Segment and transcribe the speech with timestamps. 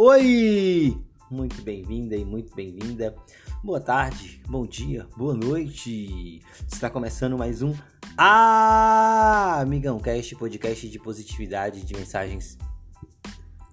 [0.00, 0.96] Oi!
[1.28, 3.16] Muito bem-vinda e muito bem-vinda.
[3.64, 6.40] Boa tarde, bom dia, boa noite.
[6.72, 7.74] Está começando mais um
[8.16, 12.56] Ah, Amigão Cast, podcast de positividade, de mensagens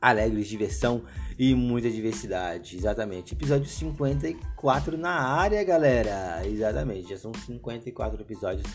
[0.02, 1.04] alegres, diversão
[1.38, 2.76] e muita diversidade.
[2.76, 3.36] Exatamente.
[3.36, 6.42] Episódio 54 na área, galera.
[6.44, 7.07] Exatamente.
[7.07, 8.68] Já são 54 episódios.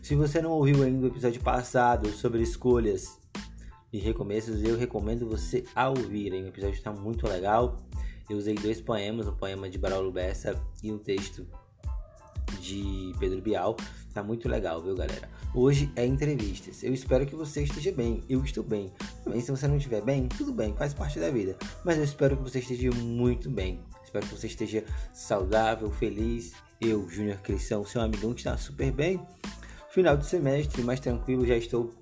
[0.00, 3.18] Se você não ouviu ainda o episódio passado sobre escolhas
[3.94, 6.32] e recomeços, eu recomendo você a ouvir.
[6.32, 7.76] O episódio está muito legal.
[8.28, 11.46] Eu usei dois poemas, um poema de Barolo Bessa e um texto
[12.60, 13.76] de Pedro Bial.
[14.12, 15.30] Tá muito legal, viu, galera?
[15.54, 16.82] Hoje é entrevistas.
[16.82, 18.24] Eu espero que você esteja bem.
[18.28, 18.92] Eu estou bem.
[19.24, 21.56] Mas se você não estiver bem, tudo bem, faz parte da vida.
[21.84, 23.78] Mas eu espero que você esteja muito bem.
[24.02, 26.52] Espero que você esteja saudável, feliz.
[26.80, 29.24] Eu, Júnior Cristão, seu amigão que está super bem.
[29.90, 31.94] Final de semestre, mais tranquilo, já estou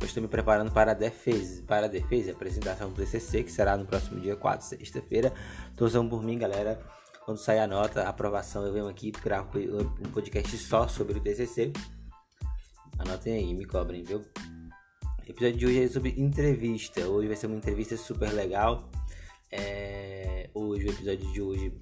[0.00, 3.76] eu estou me preparando para a defesa, para a defesa, apresentação do TCC, que será
[3.76, 5.32] no próximo dia 4, sexta-feira.
[5.76, 6.80] Torçam por mim, galera.
[7.24, 11.20] Quando sair a nota, a aprovação, eu venho aqui gravar um podcast só sobre o
[11.20, 11.72] TCC.
[12.98, 14.20] Anotem aí, me cobrem, viu?
[14.20, 17.06] O episódio de hoje é sobre entrevista.
[17.06, 18.90] Hoje vai ser uma entrevista super legal.
[19.52, 20.48] É...
[20.54, 21.74] Hoje, o episódio de hoje,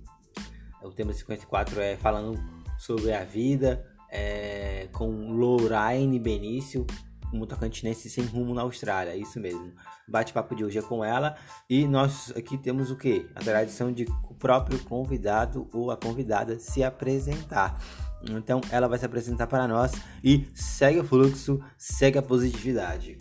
[0.82, 2.38] o tema 54 é falando
[2.78, 4.88] sobre a vida é...
[4.92, 6.84] com Lorraine Benício
[7.32, 9.72] um tocantinense sem rumo na Austrália, isso mesmo.
[10.06, 11.36] Bate-papo de hoje é com ela
[11.68, 13.26] e nós aqui temos o que?
[13.34, 17.78] A tradição de o próprio convidado ou a convidada se apresentar.
[18.30, 19.92] Então ela vai se apresentar para nós
[20.24, 23.18] e segue o fluxo, segue a positividade.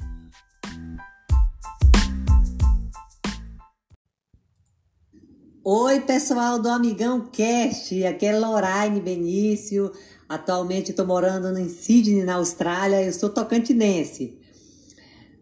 [5.69, 9.91] Oi, pessoal do Amigão Cast, aqui é Lorraine Benício.
[10.27, 13.01] Atualmente estou morando em Sydney, na Austrália.
[13.01, 14.37] Eu sou tocantinense.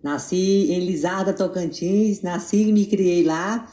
[0.03, 2.21] Nasci em Lizarda, Tocantins.
[2.21, 3.67] Nasci e me criei lá.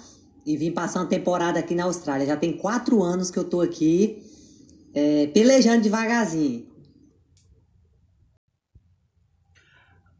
[0.47, 2.27] E vim passar uma temporada aqui na Austrália.
[2.27, 4.23] Já tem quatro anos que eu estou aqui,
[4.95, 6.67] é, pelejando devagarzinho.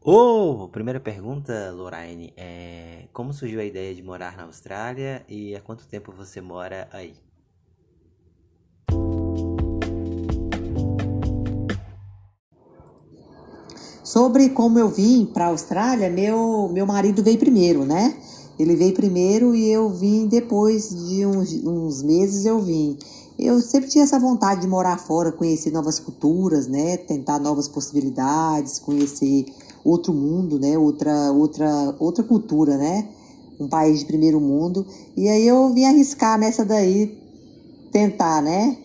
[0.05, 5.61] Oh, primeira pergunta, Lorraine, é como surgiu a ideia de morar na Austrália e há
[5.61, 7.13] quanto tempo você mora aí?
[14.13, 18.15] Sobre como eu vim para a Austrália, meu, meu marido veio primeiro, né?
[18.59, 22.95] Ele veio primeiro e eu vim depois de uns, uns meses eu vim.
[23.39, 26.95] Eu sempre tinha essa vontade de morar fora, conhecer novas culturas, né?
[26.95, 29.45] Tentar novas possibilidades, conhecer
[29.83, 30.77] outro mundo, né?
[30.77, 33.07] Outra, outra, outra cultura, né?
[33.59, 34.85] Um país de primeiro mundo.
[35.17, 37.17] E aí eu vim arriscar nessa daí,
[37.91, 38.77] tentar, né?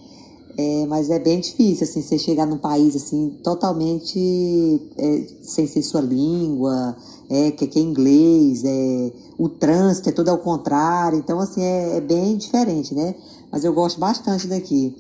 [0.61, 5.83] É, mas é bem difícil, assim, você chegar num país, assim, totalmente é, sem ser
[5.83, 6.97] sua língua,
[7.31, 11.99] é, que, que é inglês, é, o trânsito é todo ao contrário, então, assim, é,
[11.99, 13.15] é bem diferente, né?
[13.53, 14.97] Mas eu gosto bastante daqui.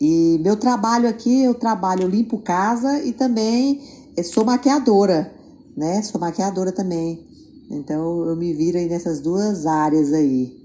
[0.00, 3.82] E meu trabalho aqui, eu trabalho, eu limpo casa e também
[4.24, 5.30] sou maquiadora,
[5.76, 6.00] né?
[6.00, 7.22] Sou maquiadora também.
[7.70, 10.56] Então eu me viro aí nessas duas áreas aí.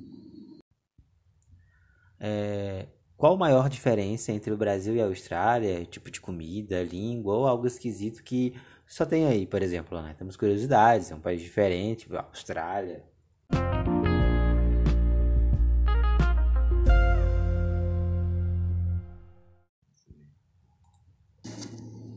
[2.18, 2.86] É,
[3.22, 5.86] qual a maior diferença entre o Brasil e a Austrália?
[5.86, 8.56] Tipo de comida, língua ou algo esquisito que
[8.88, 10.16] só tem aí, por exemplo, né?
[10.18, 13.04] Temos curiosidades, é um país diferente, a Austrália.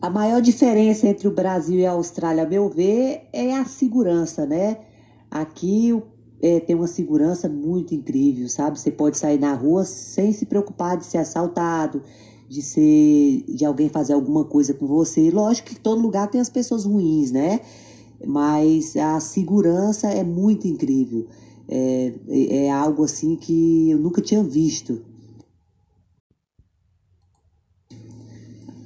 [0.00, 4.46] A maior diferença entre o Brasil e a Austrália, a meu ver, é a segurança,
[4.46, 4.78] né?
[5.30, 6.13] Aqui o
[6.44, 8.78] é, tem uma segurança muito incrível, sabe?
[8.78, 12.02] Você pode sair na rua sem se preocupar de ser assaltado,
[12.46, 15.30] de ser de alguém fazer alguma coisa com você.
[15.30, 17.60] Lógico que todo lugar tem as pessoas ruins, né?
[18.26, 21.26] Mas a segurança é muito incrível.
[21.66, 25.00] É, é algo assim que eu nunca tinha visto.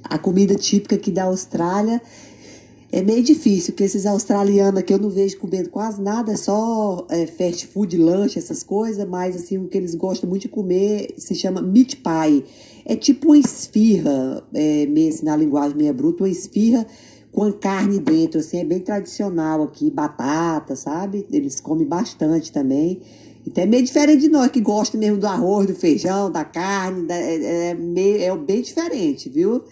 [0.01, 2.01] A comida típica aqui da Austrália
[2.91, 7.05] é meio difícil, porque esses australianos aqui eu não vejo comendo quase nada, é só
[7.09, 11.13] é, fast food, lanche, essas coisas, mas assim, o que eles gostam muito de comer
[11.17, 12.43] se chama meat pie.
[12.85, 16.85] É tipo uma esfirra, é, meio assim, na linguagem meia bruta, uma esfirra
[17.31, 21.27] com carne dentro, assim, é bem tradicional aqui, batata, sabe?
[21.31, 23.01] Eles comem bastante também.
[23.45, 27.05] Então é meio diferente de nós que gosta mesmo do arroz, do feijão, da carne,
[27.05, 29.63] da, é, é, meio, é bem diferente, viu?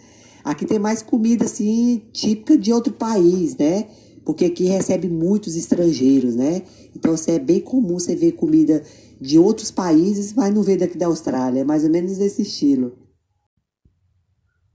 [0.47, 3.89] Aqui tem mais comida assim típica de outro país, né?
[4.23, 6.61] Porque aqui recebe muitos estrangeiros, né?
[6.95, 8.81] Então assim, é bem comum você ver comida
[9.19, 11.59] de outros países, mas não ver daqui da Austrália.
[11.59, 12.97] É mais ou menos desse estilo.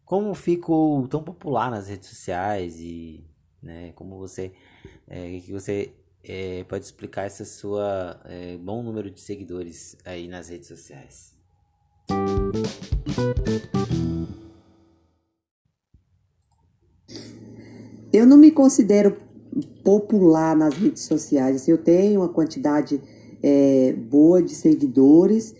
[0.04, 3.24] Como ficou tão popular nas redes sociais e
[3.62, 4.52] né, como você
[5.08, 5.90] é, que você
[6.22, 11.32] é, pode explicar essa sua é, bom número de seguidores aí nas redes sociais?
[18.12, 19.16] Eu não me considero
[19.82, 21.56] popular nas redes sociais.
[21.56, 23.00] Assim, eu tenho uma quantidade
[23.42, 25.54] é, boa de seguidores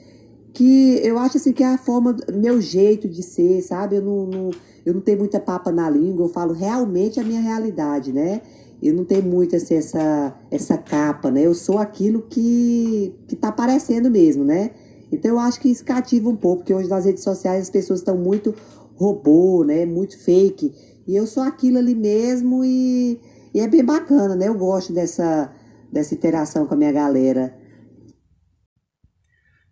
[0.53, 3.97] que eu acho assim que é a forma, meu jeito de ser, sabe?
[3.97, 4.51] Eu não, não,
[4.85, 8.43] eu não tenho muita papa na língua, eu falo realmente a minha realidade, né?
[8.83, 11.47] Eu não tenho muito assim, essa, essa capa, né?
[11.47, 14.71] Eu sou aquilo que, que tá aparecendo mesmo, né?
[15.11, 18.01] Então eu acho que isso cativa um pouco, porque hoje nas redes sociais as pessoas
[18.01, 18.55] estão muito
[18.97, 19.87] robô, né?
[19.87, 20.73] Muito fake.
[21.07, 23.21] E eu sou aquilo ali mesmo e,
[23.55, 24.49] e é bem bacana, né?
[24.49, 25.55] Eu gosto dessa,
[25.91, 27.59] dessa interação com a minha galera.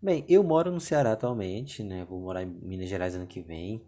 [0.02, 2.06] Bem, eu moro no Ceará atualmente, né?
[2.08, 3.82] Vou morar em Minas Gerais ano que vem.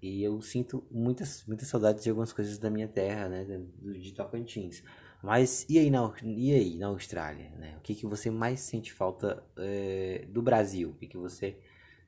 [0.00, 3.44] E eu sinto muitas, muitas saudades de algumas coisas da minha terra, né?
[3.44, 4.82] De, de Tocantins.
[5.22, 7.76] Mas e aí na, e aí na Austrália, né?
[7.78, 10.90] O que, que você mais sente falta é, do Brasil?
[10.90, 11.58] O que, que você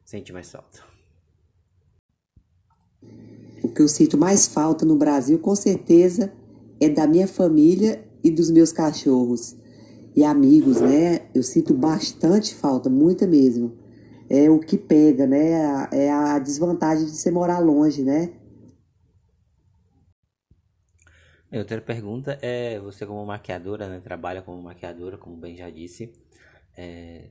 [0.04, 0.84] sente mais falta?
[3.70, 6.32] O que eu sinto mais falta no Brasil, com certeza,
[6.80, 9.56] é da minha família e dos meus cachorros
[10.16, 11.20] e amigos, né?
[11.32, 13.78] Eu sinto bastante falta, muita mesmo.
[14.28, 15.86] É o que pega, né?
[15.92, 18.32] É a desvantagem de você morar longe, né?
[21.52, 24.00] Outra pergunta é, você como maquiadora, né?
[24.00, 26.12] Trabalha como maquiadora, como bem já disse.
[26.76, 27.28] É,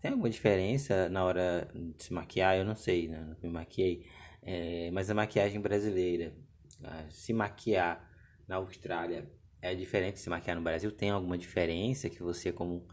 [0.00, 2.58] tem alguma diferença na hora de se maquiar?
[2.58, 3.20] Eu não sei, né?
[3.20, 4.04] Não me maquiei.
[4.46, 6.34] É, mas a maquiagem brasileira,
[7.10, 8.10] se maquiar
[8.46, 9.30] na Austrália
[9.60, 10.92] é diferente de se maquiar no Brasil?
[10.92, 12.86] Tem alguma diferença que você, como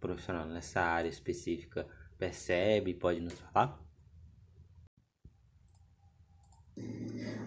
[0.00, 1.86] profissional nessa área específica,
[2.18, 2.92] percebe?
[2.92, 3.80] Pode nos falar?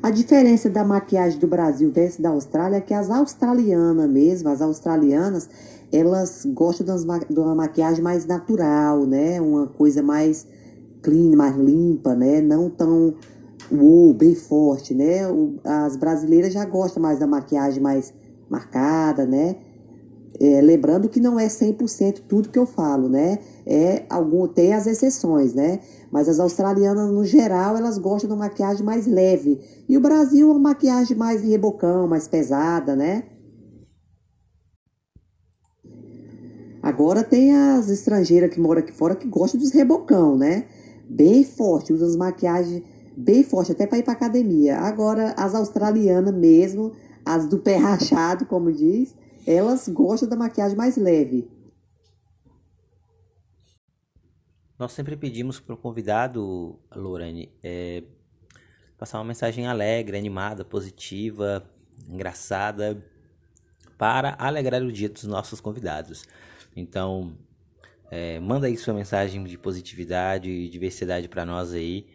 [0.01, 4.61] A diferença da maquiagem do Brasil versus da Austrália é que as australianas mesmo, as
[4.61, 5.49] australianas,
[5.91, 6.85] elas gostam
[7.29, 9.41] de uma maquiagem mais natural, né?
[9.41, 10.47] Uma coisa mais
[11.01, 12.39] clean, mais limpa, né?
[12.39, 13.15] Não tão
[13.71, 15.21] uou, bem forte, né?
[15.63, 18.13] As brasileiras já gostam mais da maquiagem mais
[18.49, 19.55] marcada, né?
[20.39, 23.39] É, lembrando que não é 100% tudo que eu falo, né?
[23.65, 25.79] É algum tem as exceções, né?
[26.11, 30.49] Mas as australianas no geral elas gostam de uma maquiagem mais leve e o Brasil
[30.49, 33.23] uma maquiagem mais rebocão, mais pesada, né?
[36.81, 40.65] Agora tem as estrangeiras que moram aqui fora que gostam dos rebocão, né?
[41.09, 42.81] Bem forte, usam as maquiagens
[43.19, 44.77] bem forte até para ir para academia.
[44.77, 46.93] Agora as australianas mesmo
[47.25, 51.47] as do pé rachado, como diz, elas gostam da maquiagem mais leve.
[54.77, 58.03] Nós sempre pedimos para o convidado, Lorane, é,
[58.97, 61.69] passar uma mensagem alegre, animada, positiva,
[62.07, 63.05] engraçada,
[63.97, 66.23] para alegrar o dia dos nossos convidados.
[66.75, 67.37] Então,
[68.09, 72.07] é, manda aí sua mensagem de positividade e diversidade para nós aí.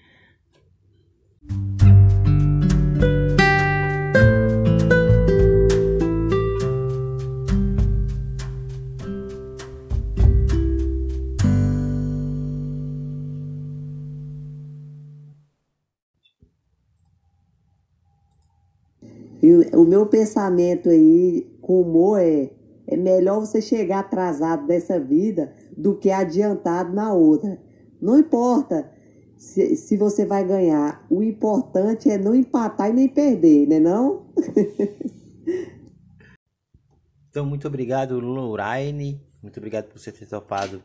[19.44, 22.48] E o meu pensamento aí com humor é,
[22.86, 27.60] é melhor você chegar atrasado dessa vida do que adiantado na outra.
[28.00, 28.90] Não importa
[29.36, 34.26] se, se você vai ganhar, o importante é não empatar e nem perder, né não?
[37.30, 39.20] então, muito obrigado, Lorraine.
[39.42, 40.82] Muito obrigado por você ter topado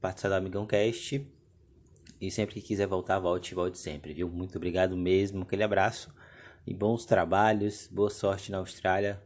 [0.00, 1.26] participar do Amigão Cast.
[2.20, 4.28] E sempre que quiser voltar, volte, volte sempre, viu?
[4.28, 5.42] Muito obrigado mesmo.
[5.42, 6.12] Aquele abraço
[6.66, 9.22] e bons trabalhos, boa sorte na Austrália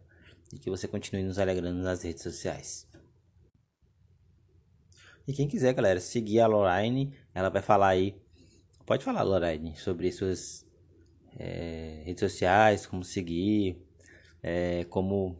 [0.52, 2.86] e que você continue nos alegrando nas redes sociais.
[5.26, 8.21] E quem quiser, galera, seguir a Lorraine, ela vai falar aí.
[8.84, 10.66] Pode falar, Lorraine, sobre suas
[11.38, 13.76] é, redes sociais, como seguir,
[14.42, 15.38] é, como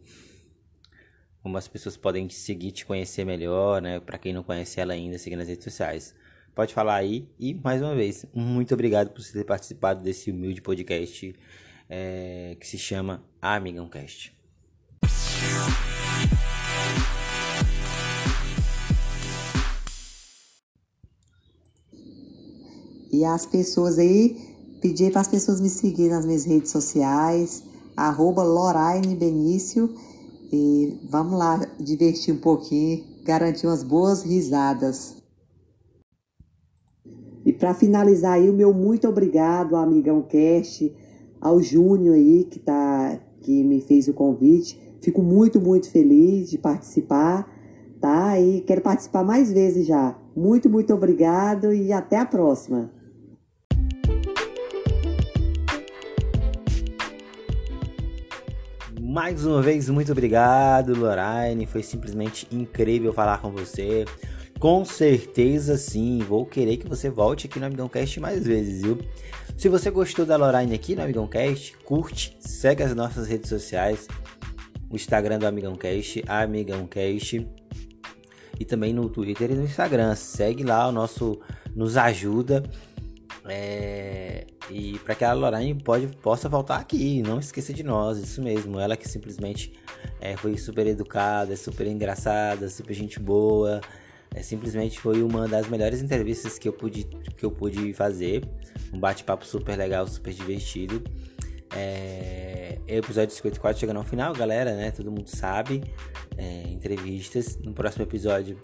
[1.41, 3.99] como as pessoas podem te seguir, te conhecer melhor, né?
[3.99, 6.15] Para quem não conhece ela ainda, seguir nas redes sociais.
[6.55, 10.61] Pode falar aí e mais uma vez, muito obrigado por você ter participado desse humilde
[10.61, 11.35] podcast
[11.89, 14.33] é, que se chama Amigão Cast.
[23.13, 24.35] E as pessoas aí,
[24.81, 27.63] pedi para as pessoas me seguirem nas minhas redes sociais,
[27.95, 29.93] arroba Loraine Benício.
[30.51, 35.17] E vamos lá divertir um pouquinho, garantir umas boas risadas.
[37.45, 40.91] E para finalizar aí, o meu muito obrigado, Amigão Cast
[41.39, 44.81] ao Júnior aí, que, tá, que me fez o convite.
[45.01, 47.47] Fico muito, muito feliz de participar,
[48.01, 48.39] tá?
[48.39, 50.17] E quero participar mais vezes já.
[50.35, 53.02] Muito, muito obrigado e até a próxima.
[59.13, 61.67] Mais uma vez, muito obrigado, Lorraine.
[61.67, 64.05] Foi simplesmente incrível falar com você.
[64.57, 68.97] Com certeza sim, vou querer que você volte aqui no Amigão Cast mais vezes, viu?
[69.55, 74.07] Se você gostou da Lorraine aqui no Amigão Cast, curte, segue as nossas redes sociais,
[74.89, 77.47] o Instagram do Amigão Cast, Amigão Cast,
[78.59, 80.15] e também no Twitter e no Instagram.
[80.15, 81.39] Segue lá, o nosso
[81.75, 82.63] nos ajuda.
[83.45, 88.41] É, e para que a Lorraine pode, possa voltar aqui, não esqueça de nós, isso
[88.41, 88.79] mesmo.
[88.79, 89.73] Ela que simplesmente
[90.21, 93.81] é, foi super educada, super engraçada, super gente boa.
[94.33, 97.03] É, simplesmente foi uma das melhores entrevistas que eu pude,
[97.37, 98.43] que eu pude fazer.
[98.91, 101.03] Um bate-papo super legal, super divertido.
[101.75, 104.91] É, o episódio 54 chegando ao final, galera, né?
[104.91, 105.83] Todo mundo sabe.
[106.37, 107.57] É, entrevistas.
[107.57, 108.57] No próximo episódio,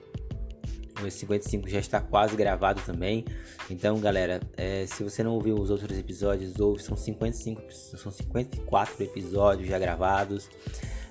[1.08, 3.26] o 55 já está quase gravado também.
[3.70, 6.82] Então, galera, é, se você não ouviu os outros episódios, ouve.
[6.84, 10.50] São 55, são 54 episódios já gravados.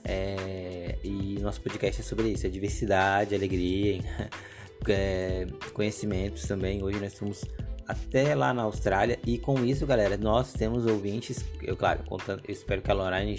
[0.04, 4.00] É, e nosso podcast é sobre isso: é diversidade, alegria,
[4.88, 6.82] é, conhecimentos também.
[6.82, 7.44] Hoje nós estamos
[7.86, 11.44] até lá na Austrália e com isso, galera, nós temos ouvintes.
[11.62, 13.36] Eu, claro, contando, eu espero que a Lorraine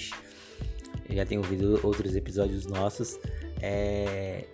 [1.10, 3.20] já tenha ouvido outros episódios nossos.
[3.62, 4.46] É,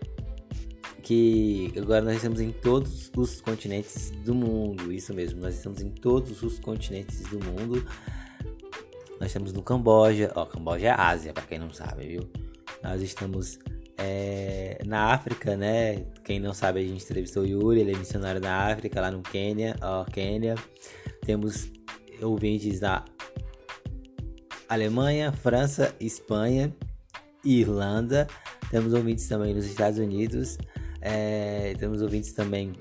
[1.06, 5.92] que agora nós estamos em todos os continentes do mundo, isso mesmo, nós estamos em
[5.92, 7.86] todos os continentes do mundo.
[9.20, 12.30] Nós estamos no Camboja, ó, Camboja é Ásia, para quem não sabe, viu?
[12.84, 13.60] Nós estamos
[14.00, 16.08] é, na África, né?
[16.24, 19.22] Quem não sabe, a gente entrevistou o Yuri, ele é missionário na África, lá no
[19.22, 20.56] Quênia, ó, Quênia.
[21.24, 21.72] Temos
[22.20, 23.06] ouvintes na
[24.68, 26.76] Alemanha, França, Espanha,
[27.44, 28.26] Irlanda.
[28.72, 30.58] Temos ouvintes também nos Estados Unidos.
[31.08, 32.74] É, temos ouvintes também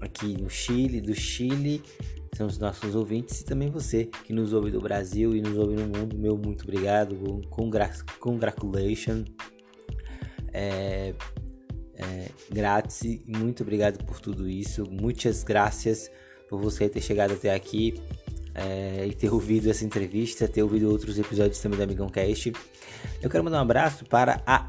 [0.00, 1.82] aqui no Chile, do Chile,
[2.34, 5.76] são os nossos ouvintes e também você que nos ouve do Brasil e nos ouve
[5.76, 7.14] no mundo, meu muito obrigado,
[7.50, 9.26] congra congratulations,
[10.50, 11.12] é,
[11.94, 16.10] é, grátis, muito obrigado por tudo isso, muitas graças
[16.48, 18.00] por você ter chegado até aqui
[18.54, 22.50] é, e ter ouvido essa entrevista, ter ouvido outros episódios também do Amigão Cast.
[23.20, 24.68] Eu quero mandar um abraço para a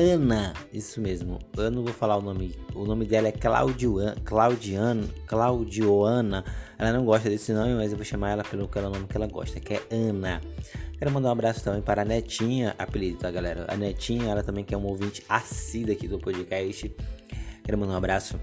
[0.00, 1.38] Ana, isso mesmo.
[1.54, 2.56] Eu não vou falar o nome.
[2.74, 4.16] O nome dela é Claudiana,
[5.26, 6.42] Claudioana.
[6.78, 9.60] Ela não gosta desse nome, mas eu vou chamar ela pelo nome que ela gosta,
[9.60, 10.40] que é Ana.
[10.98, 13.66] Quero mandar um abraço também para a Netinha, apelido, tá, galera?
[13.68, 16.90] A Netinha, ela também que é uma ouvinte assídua aqui do podcast.
[17.62, 18.40] Quero mandar um abraço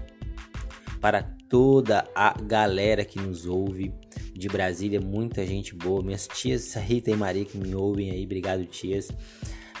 [1.00, 3.92] para toda a galera que nos ouve
[4.32, 6.04] de Brasília, muita gente boa.
[6.04, 9.08] Minhas tias Rita e Maria que me ouvem aí, obrigado, tias.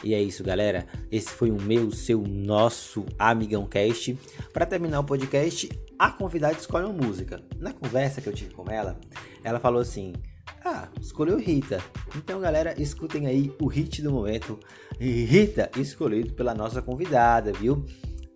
[0.02, 0.86] E é isso, galera.
[1.10, 4.16] Esse foi o meu, seu, nosso Amigão Cast.
[4.52, 7.42] Para terminar o podcast, a convidada escolhe uma música.
[7.58, 8.98] Na conversa que eu tive com ela,
[9.42, 10.12] ela falou assim:
[10.64, 11.82] Ah, escolheu Rita.
[12.16, 14.58] Então, galera, escutem aí o hit do momento.
[15.00, 17.84] Rita, escolhido pela nossa convidada, viu?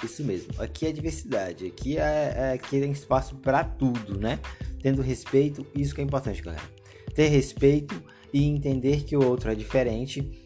[0.02, 0.61] Isso mesmo.
[0.61, 1.66] Aqui é diversidade.
[1.66, 4.40] Aqui é, é aqui tem espaço para tudo, né?
[4.83, 6.64] Tendo respeito, isso que é importante, galera.
[7.14, 8.02] Ter respeito
[8.33, 10.42] e entender que o outro é diferente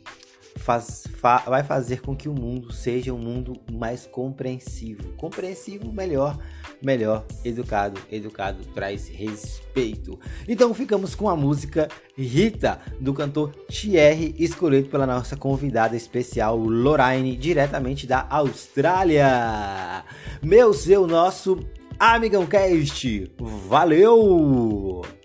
[0.66, 5.12] faz, fa, vai fazer com que o mundo seja um mundo mais compreensivo.
[5.12, 6.37] Compreensivo, melhor,
[6.82, 10.18] melhor, educado, educado traz respeito.
[10.49, 11.87] Então ficamos com a música
[12.18, 20.04] Rita do cantor Thierry, escolhido pela nossa convidada especial Lorraine, diretamente da Austrália.
[20.42, 21.61] Meu, seu, nosso
[21.96, 23.30] Amigão Cast.
[23.38, 25.15] Valeu!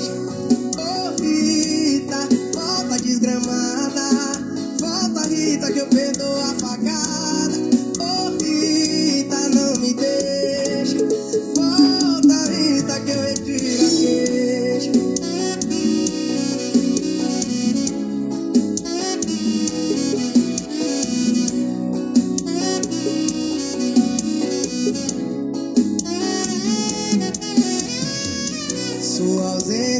[0.00, 0.14] igreja.
[0.78, 1.16] Oh,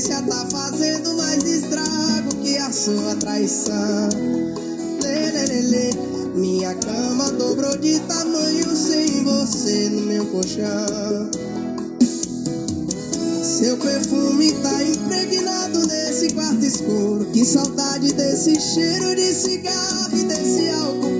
[0.00, 4.08] ausência tá fazendo mais estrago que a sua traição.
[5.02, 5.90] Lê, lê, lê, lê.
[6.34, 11.30] Minha cama dobrou de tamanho sem você no meu colchão.
[13.42, 17.26] Seu perfume tá impregnado nesse quarto escuro.
[17.32, 21.19] Que saudade desse cheiro de cigarro e desse álcool